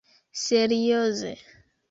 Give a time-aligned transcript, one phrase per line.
[0.43, 1.29] serioze